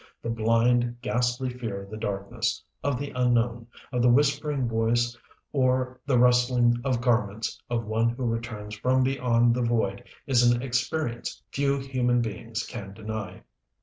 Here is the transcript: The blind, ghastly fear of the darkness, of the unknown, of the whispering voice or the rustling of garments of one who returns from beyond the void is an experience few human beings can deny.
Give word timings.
The 0.23 0.31
blind, 0.31 0.99
ghastly 1.03 1.51
fear 1.51 1.83
of 1.83 1.91
the 1.91 1.95
darkness, 1.95 2.63
of 2.83 2.97
the 2.97 3.11
unknown, 3.11 3.67
of 3.91 4.01
the 4.01 4.09
whispering 4.09 4.67
voice 4.67 5.15
or 5.53 6.01
the 6.07 6.17
rustling 6.17 6.77
of 6.83 7.01
garments 7.01 7.61
of 7.69 7.85
one 7.85 8.09
who 8.09 8.23
returns 8.25 8.73
from 8.73 9.03
beyond 9.03 9.53
the 9.53 9.61
void 9.61 10.03
is 10.25 10.41
an 10.41 10.63
experience 10.63 11.43
few 11.51 11.77
human 11.77 12.19
beings 12.19 12.63
can 12.63 12.93
deny. 12.93 13.43